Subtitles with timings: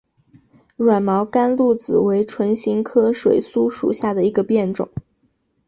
[0.77, 4.89] 软毛甘露子为唇形科水苏属下的一个变种。